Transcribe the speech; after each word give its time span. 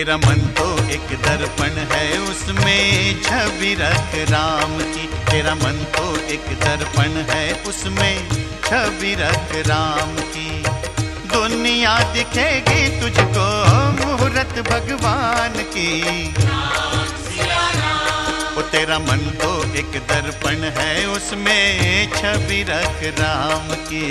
तेरा 0.00 0.16
मन 0.16 0.38
तो 0.56 0.66
एक 0.92 1.08
दर्पण 1.24 1.74
है 1.88 2.04
उसमें 2.20 3.20
छवि 3.22 3.72
रख 3.80 4.14
राम 4.30 4.78
की। 4.92 5.02
तेरा 5.30 5.54
मन 5.54 5.82
तो 5.96 6.04
एक 6.34 6.46
दर्पण 6.60 7.18
है 7.30 7.42
उसमें 7.68 8.28
छवि 8.64 9.12
रख 9.20 9.52
राम 9.68 10.14
की। 10.32 10.48
दुनिया 11.34 11.98
दिखेगी 12.14 12.88
तुझको 13.00 13.46
मुहूर्त 14.00 14.58
भगवान 14.70 15.62
की। 15.74 15.92
वो 18.56 18.62
तेरा 18.72 18.98
मन 19.00 19.30
तो 19.42 19.52
एक 19.80 20.00
दर्पण 20.08 20.64
है 20.78 20.94
उसमें 21.08 22.10
छवि 22.16 22.62
रख 22.70 23.04
राम 23.20 23.74
की। 23.84 24.06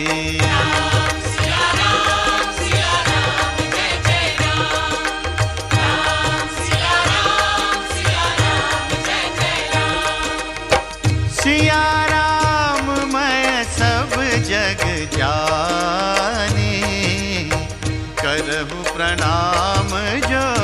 करहु 18.39 18.83
प्रणाम 18.95 19.89
जोरी 20.29 20.58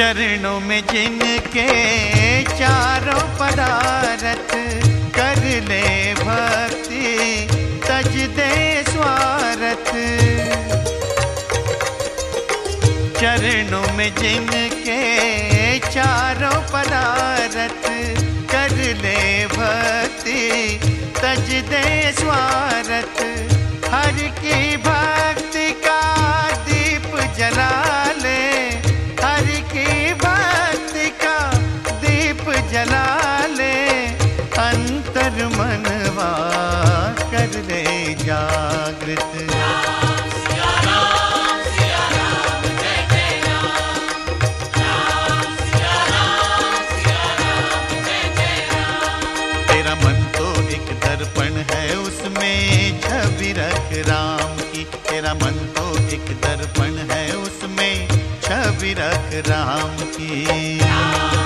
चरणों 0.00 0.60
में 0.60 0.80
जिनके 0.92 1.64
चारों 2.42 3.24
पदारथ 3.38 4.52
कर 5.16 5.42
ले 5.68 6.14
भक्ति, 6.14 7.10
तज 7.84 8.16
दे 8.38 8.54
स्वारथ। 8.88 9.90
चरणों 13.20 13.92
में 13.96 14.10
जिनके 14.14 14.98
चारों 15.90 16.58
पदारथ 16.72 17.84
कर 18.52 18.76
ले 19.02 19.46
भक्ति, 19.46 20.80
तज 21.20 21.52
दे 21.70 22.12
स्वारथ। 22.12 23.22
हर 23.94 24.26
की 24.40 24.76
भक्ति 24.76 25.09
तेरा 55.20 55.32
मन 55.34 55.56
तो 55.76 55.82
एक 56.14 56.30
दर्पण 56.42 56.96
है 57.10 57.20
उसमें 57.36 58.08
छवि 58.42 58.92
रख 58.98 59.34
राम 59.50 59.96
की। 60.16 61.39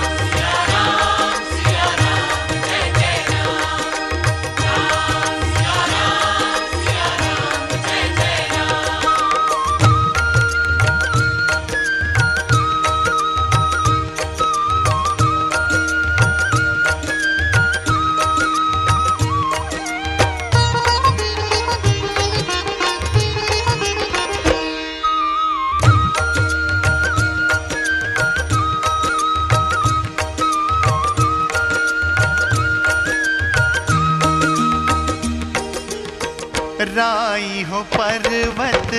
राई 36.85 37.63
हो 37.69 37.81
पर्वत, 37.93 38.91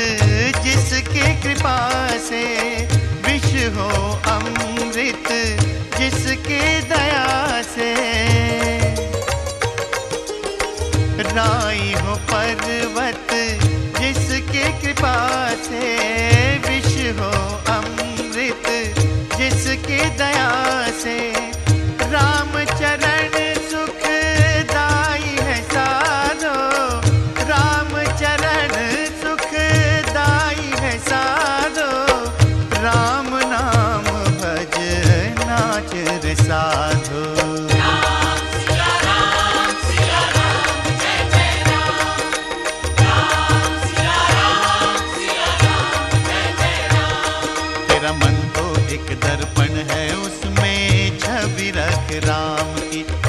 जिसके 0.64 1.26
कृपा 1.42 1.78
से 2.18 2.42
विष 3.26 3.46
हो 3.76 3.88
अमृत, 4.32 5.28
जिसके 5.98 6.60
दया 6.90 7.62
से 7.62 7.92
राई 11.36 11.92
हो 12.02 12.14
पर्वत 12.32 12.95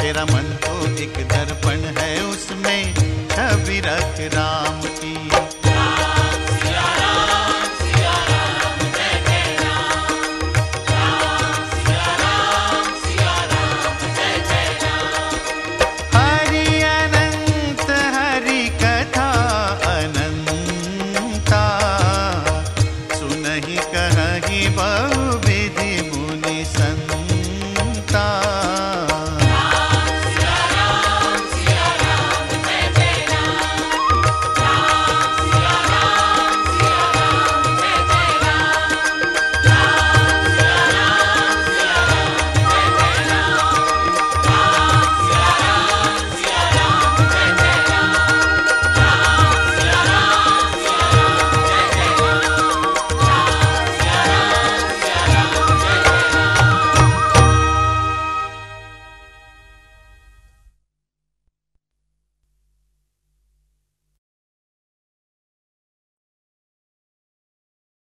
तेरा 0.08 0.24
मन 0.26 0.46
तो 0.64 0.74
एक 1.04 1.18
दर्पण 1.32 1.82
है 1.98 2.12
उसमें 2.26 2.94
छवि 3.32 3.80
रख 3.86 4.20
रहा 4.36 4.67